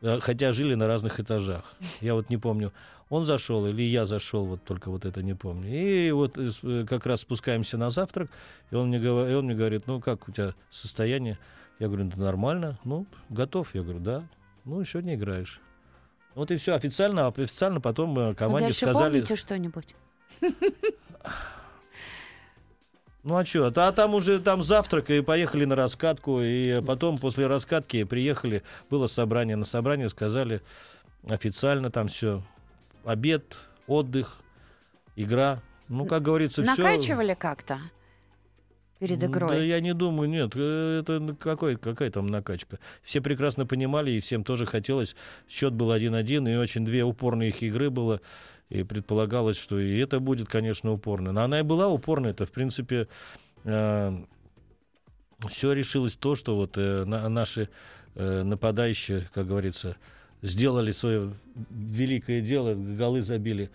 [0.00, 1.74] Э, Хотя жили на разных этажах.
[2.00, 2.72] Я вот не помню,
[3.08, 5.68] он зашел или я зашел, вот только вот это не помню.
[5.68, 8.30] И вот э, э, как раз спускаемся на завтрак,
[8.70, 11.38] и он мне, и он мне говорит, ну как у тебя состояние?
[11.78, 12.78] Я говорю, да нормально.
[12.84, 13.74] Ну, готов.
[13.74, 14.24] Я говорю, да.
[14.64, 15.60] Ну, сегодня играешь.
[16.34, 16.74] Вот и все.
[16.74, 19.12] Официально, а официально потом команде дальше сказали...
[19.12, 19.94] помните что-нибудь?
[23.28, 23.66] Ну а что?
[23.66, 26.40] А там уже там завтрак и поехали на раскатку.
[26.40, 29.54] И потом после раскатки приехали, было собрание.
[29.54, 30.62] На собрание сказали
[31.28, 32.42] официально там все.
[33.04, 34.38] Обед, отдых,
[35.14, 35.60] игра.
[35.88, 36.70] Ну, как говорится, все.
[36.74, 37.80] Накачивали как-то
[38.98, 39.68] перед Да игрой?
[39.68, 40.52] я не думаю, нет.
[40.54, 42.78] э, Это какой, какая там накачка?
[43.02, 45.14] Все прекрасно понимали, и всем тоже хотелось.
[45.50, 48.22] Счет был 1-1, и очень две упорные их игры было.
[48.70, 51.32] И предполагалось, что и это будет, конечно, упорно.
[51.32, 52.30] Но она и была упорной.
[52.30, 53.08] Это, в принципе,
[53.64, 54.18] э,
[55.48, 57.68] все решилось то, что вот э, на, наши
[58.14, 59.96] э, нападающие, как говорится,
[60.42, 61.34] сделали свое
[61.70, 63.70] великое дело, голы забили.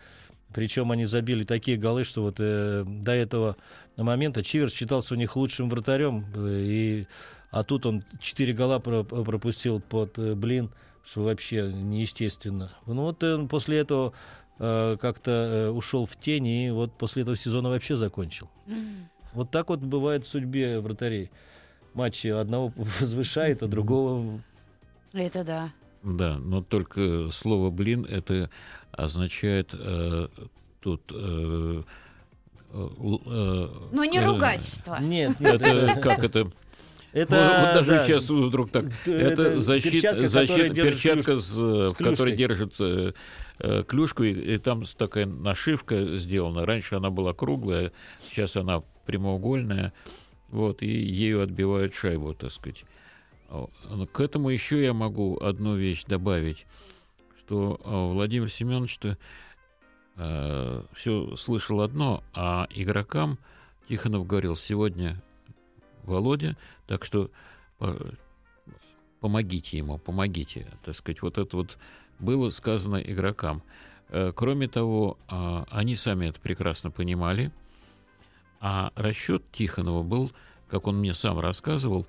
[0.53, 3.57] Причем они забили такие голы, что вот э, до этого
[3.97, 7.07] момента Чиверс считался у них лучшим вратарем, э, и,
[7.49, 10.69] а тут он четыре гола про- пропустил под э, блин,
[11.03, 12.71] что вообще неестественно.
[12.85, 14.13] Ну вот э, после этого
[14.59, 18.49] э, как-то э, ушел в тень, и вот после этого сезона вообще закончил.
[19.33, 21.31] Вот так вот бывает в судьбе вратарей.
[21.93, 24.41] Матчи одного возвышает, а другого...
[25.13, 25.71] Это да.
[26.03, 28.49] Да, но только слово «блин» это
[28.91, 30.27] означает э,
[30.81, 31.01] тут...
[31.11, 31.83] Э,
[32.73, 34.97] э, э, Ну, не э, ругательство.
[34.99, 36.51] Нет, нет, Это как это?
[37.13, 38.05] это вот, вот даже да.
[38.05, 38.85] сейчас вдруг так.
[39.05, 39.11] Это
[39.43, 42.37] Это, защита, перчатка, держит перчатка, с, с в которой клюшкой.
[42.37, 43.15] держит
[43.63, 46.65] э, э, клюшку, и, и там такая нашивка сделана.
[46.65, 47.91] Раньше она была круглая,
[48.29, 49.93] сейчас она прямоугольная.
[50.49, 52.85] Вот, и ею отбивают шайбу, так сказать.
[53.49, 56.67] Ну, К этому еще я могу одну вещь добавить,
[57.39, 59.17] что а, Владимир Семенович-то
[60.93, 63.39] все слышал одно, а игрокам
[63.89, 65.19] Тихонов говорил, сегодня
[66.03, 67.31] Володя, так что
[67.79, 67.97] по-
[69.19, 71.77] помогите ему, помогите, так сказать, вот это вот
[72.23, 73.61] было сказано игрокам.
[74.09, 77.51] Э, Кроме того, а, они сами это прекрасно понимали,
[78.59, 80.31] а расчет Тихонова был,
[80.69, 82.07] как он мне сам рассказывал,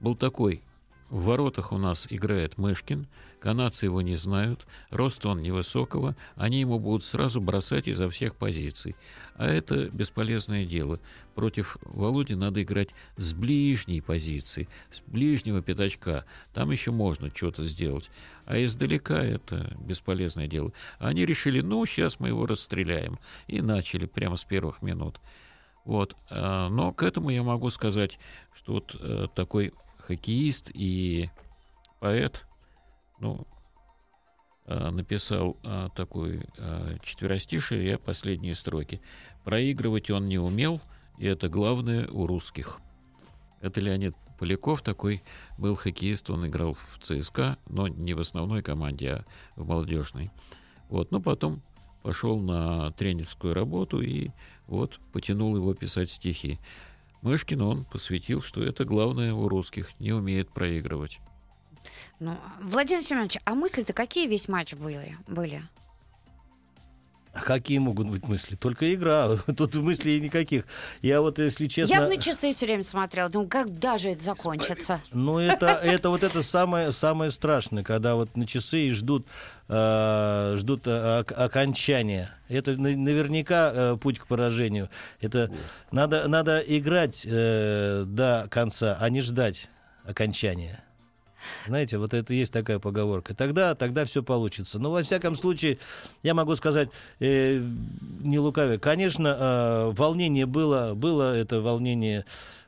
[0.00, 0.62] был такой.
[1.10, 3.06] В воротах у нас играет Мышкин,
[3.48, 8.94] канадцы его не знают, рост он невысокого, они ему будут сразу бросать изо всех позиций.
[9.36, 11.00] А это бесполезное дело.
[11.34, 16.26] Против Володи надо играть с ближней позиции, с ближнего пятачка.
[16.52, 18.10] Там еще можно что-то сделать.
[18.44, 20.74] А издалека это бесполезное дело.
[20.98, 23.18] Они решили, ну, сейчас мы его расстреляем.
[23.46, 25.20] И начали прямо с первых минут.
[25.86, 26.14] Вот.
[26.28, 28.18] а, Но к этому я могу сказать,
[28.52, 31.30] что вот э, такой хоккеист и
[31.98, 32.44] поэт,
[33.20, 33.46] ну,
[34.66, 39.00] э, написал э, такой э, четверостишие, я последние строки.
[39.44, 40.80] Проигрывать он не умел,
[41.18, 42.80] и это главное у русских.
[43.60, 45.22] Это Леонид Поляков, такой
[45.58, 49.24] был хоккеист, он играл в ЦСКА, но не в основной команде, а
[49.56, 50.30] в молодежной.
[50.88, 51.62] Вот, но потом
[52.02, 54.30] пошел на тренерскую работу и
[54.68, 56.60] вот потянул его писать стихи.
[57.22, 61.18] Мышкин он посвятил, что это главное у русских, не умеет проигрывать.
[62.20, 65.16] Ну, Владимир Семенович, а мысли-то какие весь матч были?
[65.26, 65.62] были?
[67.34, 68.56] А какие могут быть мысли?
[68.56, 69.36] Только игра.
[69.56, 70.64] Тут мыслей никаких.
[71.02, 71.94] Я вот, если честно...
[71.94, 73.28] Я бы на часы все время смотрела.
[73.28, 75.00] Думаю, когда же это закончится?
[75.12, 79.26] Ну, это, это вот это самое, самое страшное, когда вот на часы и ждут,
[79.68, 82.30] э, ждут э, ок- окончания.
[82.48, 84.88] Это на- наверняка э, путь к поражению.
[85.20, 85.52] Это
[85.92, 89.68] надо, надо играть э, до конца, а не ждать
[90.04, 90.82] окончания.
[91.66, 93.34] Знаете, вот это есть такая поговорка.
[93.34, 94.78] Тогда, тогда все получится.
[94.78, 95.78] Но во всяком случае,
[96.22, 96.88] я могу сказать,
[97.20, 97.62] э,
[98.20, 102.24] не лукавя, конечно, э, волнение было, было это волнение,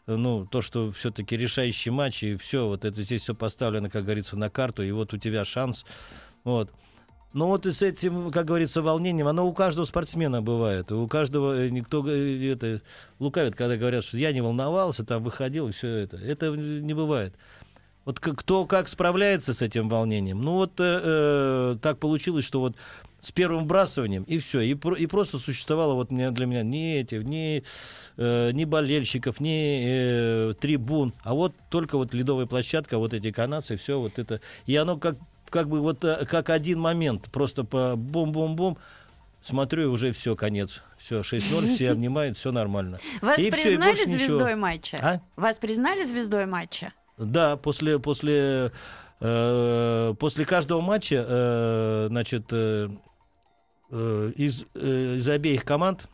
[0.07, 4.37] ну, то, что все-таки решающий матч, и все, вот это здесь все поставлено, как говорится,
[4.37, 5.85] на карту, и вот у тебя шанс.
[6.45, 6.71] Вот.
[7.33, 10.91] Ну вот и с этим, как говорится, волнением, оно у каждого спортсмена бывает.
[10.91, 12.83] и У каждого э, никто э, это
[13.21, 16.17] лукавит, когда говорят, что я не волновался, там выходил и все это.
[16.17, 17.35] Это не бывает.
[18.05, 20.41] Вот кто как справляется с этим волнением.
[20.41, 22.77] Ну вот э, э, так получилось, что вот
[23.23, 27.63] с первым вбрасыванием и все, и, и просто существовало вот для меня ни эти, ни,
[28.17, 33.77] э, ни болельщиков, ни э, трибун, а вот только вот ледовая площадка, вот эти канадцы,
[33.77, 35.17] все вот это, и оно как
[35.51, 38.79] как бы вот э, как один момент, просто по бум-бум-бум.
[39.43, 40.83] Смотрю, и уже все, конец.
[40.99, 43.01] Все, 6-0, все обнимают, все нормально.
[43.23, 44.19] Вас И признали ничего.
[44.19, 44.99] звездой матча?
[45.01, 45.21] А?
[45.35, 46.93] Вас признали звездой матча?
[47.21, 48.73] Да, после, после,
[49.21, 52.89] э, после каждого матча, э, значит, э,
[53.91, 56.09] э, из, э, из обеих команд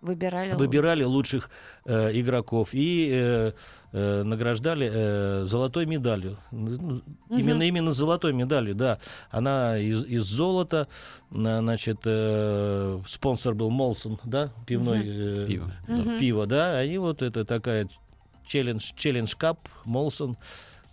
[0.00, 0.52] Выбирали?
[0.52, 1.50] выбирали лучших
[1.84, 3.52] э, игроков и э,
[3.92, 6.36] э, награждали э, золотой медалью.
[6.50, 8.98] Ну, Именно именно золотой медалью, да.
[9.30, 10.86] Она из, из золота,
[11.30, 16.84] на- значит, э, спонсор был Молсон, да, пивной э, Пиво, да, пиво, да.
[16.84, 17.88] И вот это такая
[18.48, 20.36] челлендж, челлендж кап Молсон.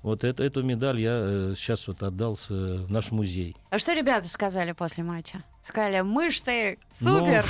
[0.04, 3.56] Вот это, эту медаль я сейчас вот отдал э, в наш музей.
[3.72, 5.44] А что ребята сказали после матча?
[5.64, 7.46] Сказали, мышь ты, Ну, супер!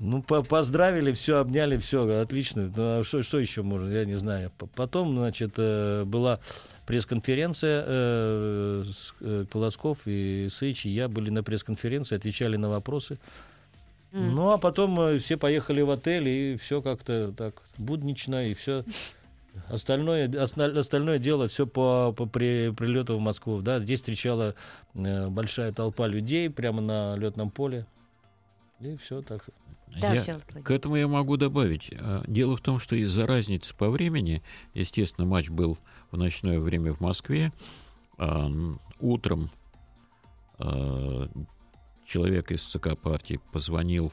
[0.00, 2.70] Ну, по- поздравили, все, обняли, все, отлично.
[2.76, 4.52] Ну, а что, что еще можно, я не знаю.
[4.76, 6.38] Потом, значит, э, была
[6.86, 8.84] пресс-конференция, э,
[9.20, 13.18] э, Колосков и Сыч, и я были на пресс-конференции, отвечали на вопросы.
[14.12, 18.84] Ну, а потом э, все поехали в отель, и все как-то так буднично, и все
[19.68, 23.60] остальное, остальное дело все по, по при, прилету в Москву.
[23.60, 24.54] Да, здесь встречала
[24.94, 27.86] э, большая толпа людей прямо на летном поле.
[28.80, 29.48] И все так.
[30.00, 30.40] Да, Я-.
[30.62, 31.90] К этому я могу добавить.
[31.98, 34.42] а, Дело в том, что из-за разницы по времени,
[34.74, 35.78] естественно, матч был
[36.10, 37.52] в ночное время в Москве.
[38.18, 39.50] м, Утром
[40.58, 41.28] а,
[42.08, 44.12] человек из ЦК партии позвонил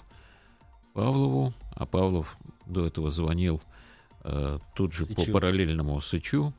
[0.94, 3.62] Павлову, а Павлов до этого звонил
[4.22, 5.32] а, тут же по Сычу.
[5.32, 6.54] параллельному Сычу.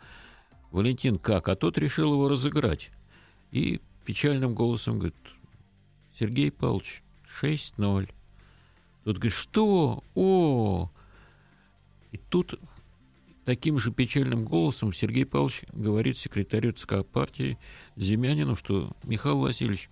[0.71, 1.49] Валентин как?
[1.49, 2.91] А тот решил его разыграть.
[3.51, 5.17] И печальным голосом говорит,
[6.19, 7.03] Сергей Павлович,
[7.41, 8.11] 6-0.
[9.05, 10.03] Тот говорит, что?
[10.15, 10.91] О!
[12.13, 12.59] И тут
[13.45, 17.59] таким же печальным голосом Сергей Павлович говорит секретарю ЦК партии
[17.95, 19.91] Земянину, что Михаил Васильевич,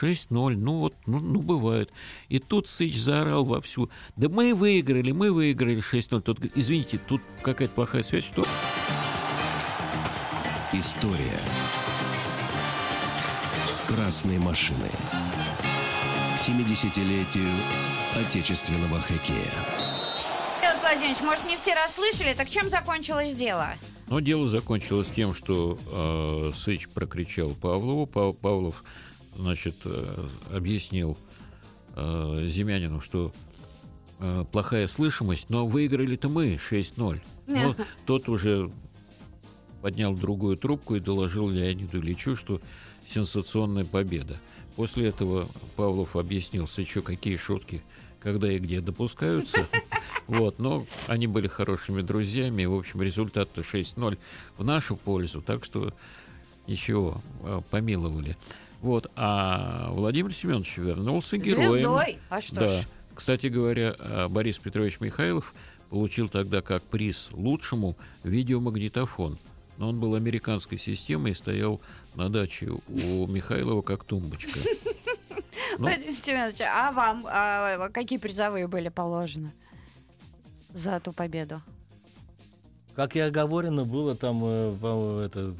[0.00, 1.90] 6-0, ну вот, ну, ну бывает.
[2.28, 6.20] И тут Сыч заорал вовсю, да мы выиграли, мы выиграли 6-0.
[6.20, 8.44] Тот говорит, извините, тут какая-то плохая связь, что?
[10.72, 11.40] История
[13.86, 14.90] красной машины.
[16.34, 17.48] К 70-летию
[18.14, 19.50] отечественного хоккея.
[20.58, 23.68] Всеволод Владимирович, может, не все расслышали, так чем закончилось дело?
[24.08, 28.06] Но дело закончилось тем, что э, Сыч прокричал Павлову.
[28.06, 28.84] Па- Павлов,
[29.36, 31.16] значит, э, объяснил
[31.94, 33.32] э, Земянину, что
[34.18, 37.20] э, плохая слышимость, но выиграли-то мы 6-0.
[37.46, 38.70] Но тот уже
[39.82, 42.60] поднял другую трубку и доложил Леониду Ильичу, что
[43.08, 44.36] сенсационная победа.
[44.74, 47.82] После этого Павлов объяснил Сычу, какие шутки
[48.26, 49.68] когда и где допускаются.
[50.26, 52.62] Вот, но они были хорошими друзьями.
[52.62, 54.18] И, в общем, результат-то 6-0
[54.58, 55.40] в нашу пользу.
[55.40, 55.94] Так что
[56.66, 57.20] ничего,
[57.70, 58.36] помиловали.
[58.82, 61.72] Вот, а Владимир Семенович вернулся героем.
[61.72, 62.18] Звездой.
[62.28, 62.68] А что Да.
[62.82, 62.86] ж.
[63.14, 65.54] Кстати говоря, э, Борис Петрович Михайлов
[65.90, 69.38] получил тогда как приз лучшему видеомагнитофон.
[69.78, 71.80] Но он был американской системой и стоял
[72.14, 74.58] на даче у Михайлова как тумбочка.
[75.78, 75.88] Ну.
[75.88, 79.50] Владимир Семенович, а вам а, какие призовые были положены
[80.72, 81.60] за ту победу?
[82.94, 85.54] Как и оговорено, было там э, по- это,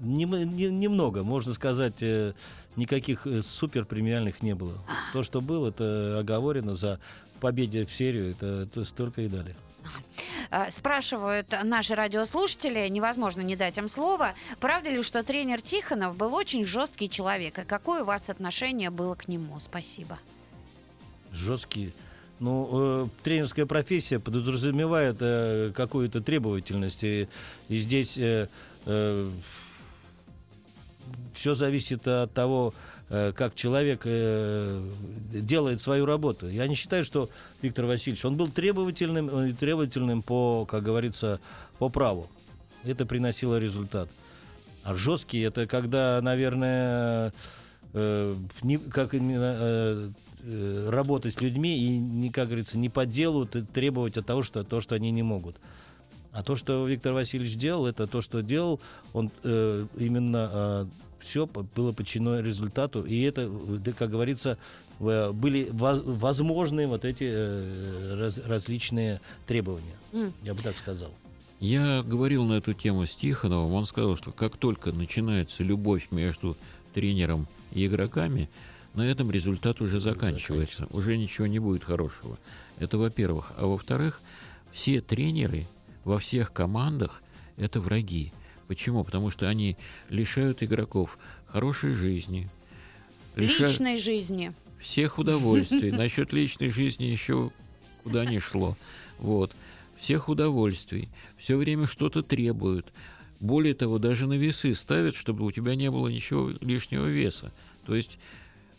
[0.00, 2.32] нем- не- немного, можно сказать, э,
[2.76, 4.74] никаких э, супер премиальных не было.
[5.12, 6.98] То, что было, это оговорено за
[7.40, 9.54] победе в серию, это, это столько и дали.
[10.50, 14.34] А, Спрашивают наши радиослушатели, невозможно не дать им слово.
[14.60, 17.58] Правда ли, что тренер Тихонов был очень жесткий человек?
[17.58, 19.58] И какое у вас отношение было к нему?
[19.60, 20.18] Спасибо.
[21.32, 21.92] Жесткие.
[22.40, 27.04] Ну, э, тренерская профессия подразумевает э, какую-то требовательность.
[27.04, 27.28] И,
[27.68, 28.18] и здесь
[31.34, 32.74] все зависит от того,
[33.10, 34.82] э, как человек э,
[35.32, 36.48] делает свою работу.
[36.48, 37.28] Я не считаю, что
[37.62, 41.40] Виктор Васильевич, он был требовательным, э, требовательным по, как говорится,
[41.78, 42.28] по праву.
[42.84, 44.08] Это приносило результат.
[44.84, 47.32] А жесткий это когда, наверное,
[47.92, 49.14] как
[50.46, 54.62] э, работать с людьми и, не, как говорится, не по делу требовать от того, что,
[54.64, 55.56] то, что они не могут.
[56.34, 58.80] А то, что Виктор Васильевич делал, это то, что делал,
[59.12, 60.86] он э, именно
[61.20, 63.42] все было подчинено результату, и это,
[63.86, 64.58] э, как говорится,
[65.00, 69.94] э, были во- возможны вот эти э, раз- различные требования.
[70.12, 70.32] М.
[70.42, 71.10] Я бы так сказал.
[71.60, 73.72] Я говорил на эту тему с Тихоновым.
[73.72, 76.56] Он сказал, что как только начинается любовь между
[76.92, 78.50] тренером и игроками,
[78.94, 80.86] на этом результат уже заканчивается.
[80.90, 82.38] Уже ничего не будет хорошего.
[82.80, 83.52] Это во-первых.
[83.56, 84.20] А во-вторых,
[84.72, 85.66] все тренеры
[86.04, 87.22] во всех командах–
[87.56, 88.32] это враги.
[88.68, 89.04] Почему?
[89.04, 89.76] Потому что они
[90.08, 92.48] лишают игроков хорошей жизни,
[93.36, 94.52] лишают Личной жизни.
[94.80, 95.90] всех удовольствий.
[95.92, 97.50] Насчет личной жизни еще
[98.02, 98.76] куда ни шло.
[99.18, 99.52] Вот.
[99.98, 101.08] Всех удовольствий.
[101.38, 102.92] Все время что-то требуют.
[103.40, 107.52] Более того, даже на весы ставят, чтобы у тебя не было ничего лишнего веса.
[107.86, 108.18] То есть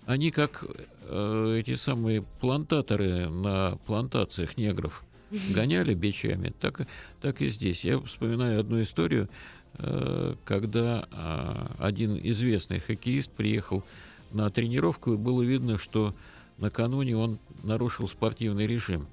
[0.05, 0.65] они как
[1.03, 5.03] э, эти самые плантаторы на плантациях негров
[5.49, 6.81] гоняли бичами, так,
[7.21, 7.83] так и здесь.
[7.83, 9.29] Я вспоминаю одну историю,
[9.77, 13.83] э, когда а, один известный хоккеист приехал
[14.31, 16.13] на тренировку, и было видно, что
[16.57, 19.07] накануне он нарушил спортивный режим.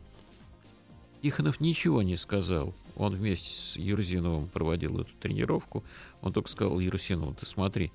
[1.22, 2.74] Тихонов ничего не сказал.
[2.96, 5.84] Он вместе с Юрзиновым проводил эту тренировку.
[6.20, 7.92] Он только сказал Юрсинову, ты смотри,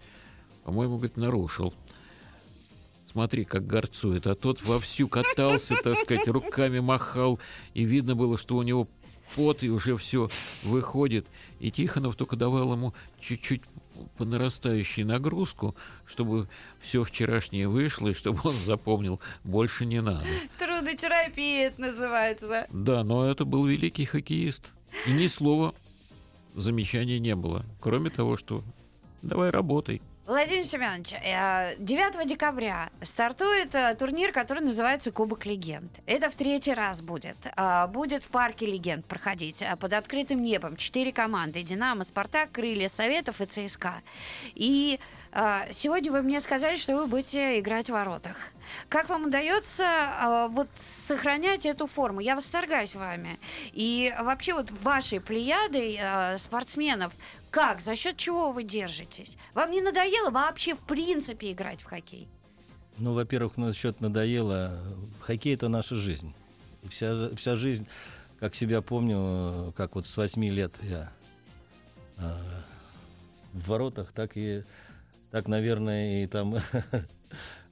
[0.64, 1.74] по-моему, говорит, нарушил.
[3.12, 4.28] Смотри, как горцует.
[4.28, 7.40] А тот вовсю катался, так сказать, руками махал.
[7.74, 8.88] И видно было, что у него
[9.36, 10.30] пот, и уже все
[10.64, 11.26] выходит.
[11.60, 13.62] И Тихонов только давал ему чуть-чуть
[14.18, 16.48] по нарастающей нагрузку, чтобы
[16.80, 20.28] все вчерашнее вышло, и чтобы он запомнил, больше не надо.
[20.60, 22.68] Трудотерапия это называется.
[22.72, 24.72] Да, но это был великий хоккеист.
[25.08, 25.74] И ни слова
[26.56, 27.66] замечания не было.
[27.80, 28.64] Кроме того, что
[29.22, 30.02] давай работай.
[30.28, 31.12] Владимир Семенович,
[31.80, 35.90] 9 э, декабря стартует э, турнир, который называется Кубок Легенд.
[36.06, 37.38] Это в третий раз будет.
[37.56, 40.76] Э, будет в парке Легенд проходить под открытым небом.
[40.76, 41.64] Четыре команды.
[41.64, 43.94] Динамо, Спартак, Крылья, Советов и ЦСКА.
[44.54, 45.00] И
[45.72, 48.36] сегодня вы мне сказали, что вы будете играть в воротах.
[48.90, 52.22] Как вам удается вот сохранять эту форму?
[52.22, 53.38] Я восторгаюсь вами.
[53.74, 56.00] И вообще вот вашей плеядой
[56.40, 57.12] спортсменов,
[57.52, 59.38] как, за счет чего вы держитесь?
[59.54, 62.28] Вам не надоело вообще в принципе играть в хоккей?
[62.98, 64.84] Ну, во-первых, насчет надоело.
[65.22, 66.34] Хоккей это наша жизнь.
[66.90, 67.88] Вся, вся жизнь,
[68.40, 71.12] как себя помню, как вот с 8 лет я
[72.18, 72.34] э,
[73.54, 74.64] в воротах, так и
[75.32, 76.58] так, наверное, и там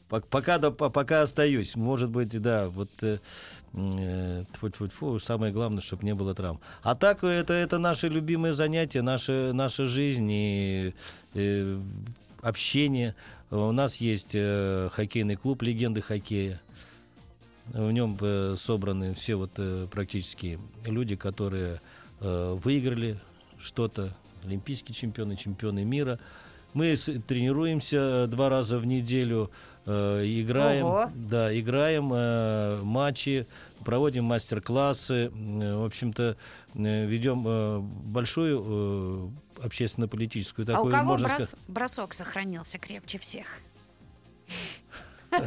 [0.07, 1.75] Пока, да, пока остаюсь.
[1.75, 3.19] Может быть, да, вот э,
[3.75, 6.59] тьфу -тьфу -тьфу, самое главное, чтобы не было травм.
[6.81, 10.93] А так, это, это наше любимое занятие, наша, наша жизнь и
[11.33, 11.79] э,
[12.41, 13.15] общение.
[13.51, 16.61] У нас есть э, хоккейный клуб «Легенды хоккея».
[17.73, 21.81] В нем э, собраны все вот э, практически люди, которые
[22.21, 23.19] э, выиграли
[23.59, 26.19] что-то, олимпийские чемпионы, чемпионы мира.
[26.75, 29.49] Мы тренируемся два раза в неделю,
[29.85, 31.09] э, играем, Ого.
[31.15, 33.47] да, играем э, матчи,
[33.85, 36.35] проводим мастер-классы, э, в общем-то
[36.75, 40.93] э, ведем э, большую э, общественно-политическую такую.
[40.93, 41.55] А у кого брос- сказать...
[41.69, 43.47] бросок сохранился крепче всех?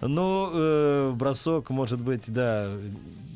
[0.00, 2.68] Ну, э, бросок, может быть, да,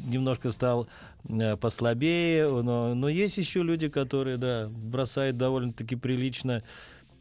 [0.07, 1.14] немножко стал э,
[1.61, 6.62] послабее, но, но есть еще люди, которые, да, бросают довольно-таки прилично.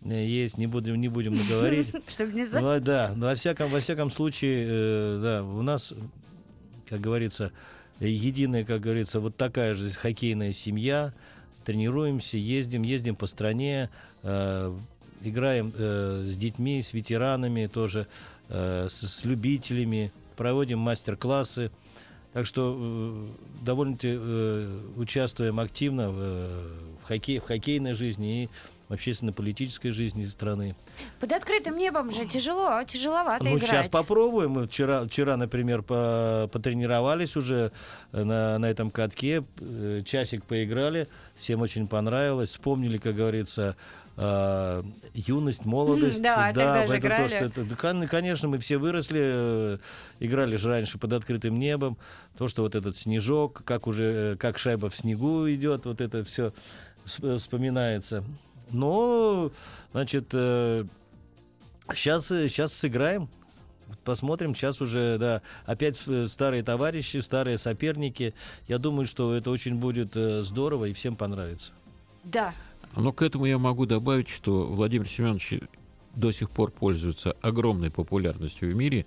[0.04, 1.88] Э, есть, не будем, не будем говорить.
[2.08, 5.94] Чтобы не ну, Да, но во всяком, во всяком случае, э, да, у нас,
[6.90, 7.52] как говорится,
[8.00, 11.14] единая, как говорится, вот такая же хоккейная семья.
[11.66, 13.90] Тренируемся, ездим, ездим по стране,
[14.24, 14.76] э,
[15.22, 18.08] играем э, с детьми, с ветеранами тоже,
[18.50, 21.72] э, с любителями, проводим мастер-классы.
[22.34, 23.26] Так что э,
[23.64, 26.48] довольно-таки э, участвуем активно в, э,
[27.02, 28.50] в, хоккей, в хоккейной жизни и
[28.94, 30.76] общественно-политической жизни страны.
[31.20, 33.70] Под открытым небом же тяжело, тяжеловато ну, играть.
[33.70, 34.52] сейчас попробуем.
[34.52, 37.72] Мы вчера, вчера например, по, потренировались уже
[38.12, 43.76] на, на этом катке, э, часик поиграли, всем очень понравилось, вспомнили, как говорится,
[44.18, 44.84] э,
[45.14, 46.22] юность, молодость.
[46.22, 47.30] Да, да это играли.
[47.30, 49.78] то, что это, конечно, мы все выросли, э,
[50.20, 51.98] играли же раньше под открытым небом,
[52.38, 56.52] то, что вот этот снежок, как уже, как шайба в снегу идет, вот это все
[57.06, 58.24] вспоминается.
[58.74, 59.52] Но,
[59.92, 60.84] значит, э,
[61.94, 63.30] сейчас, сейчас сыграем.
[64.04, 68.34] Посмотрим, сейчас уже, да, опять э, старые товарищи, старые соперники.
[68.68, 71.72] Я думаю, что это очень будет э, здорово и всем понравится.
[72.24, 72.54] Да.
[72.96, 75.62] Но к этому я могу добавить, что Владимир Семенович
[76.16, 79.06] до сих пор пользуется огромной популярностью в мире.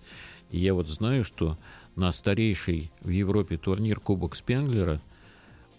[0.51, 1.59] И я вот знаю, что
[1.97, 5.01] на старейший в Европе турнир Кубок Спенглера–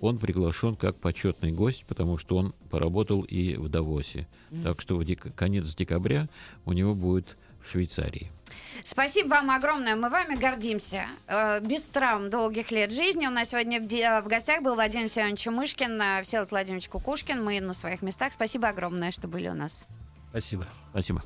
[0.01, 4.27] он приглашен как почетный гость, потому что он поработал и в Давосе.
[4.51, 4.63] Mm.
[4.63, 6.27] Так что в дек- конец декабря
[6.65, 8.29] у него будет в Швейцарии.
[8.83, 9.95] Спасибо вам огромное.
[9.95, 11.07] Мы вами гордимся.
[11.27, 13.27] Э, без травм долгих лет жизни.
[13.27, 17.43] У нас сегодня в, де- в гостях был Владимир Семенович Мышкин, э, Всеволод Владимирович Кукушкин.
[17.43, 18.33] Мы на своих местах.
[18.33, 19.85] Спасибо огромное, что были у нас.
[20.29, 20.67] Спасибо.
[20.91, 21.23] Спасибо.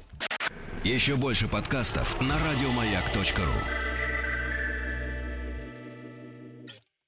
[0.83, 3.90] Еще больше подкастов на радиомаяк.ру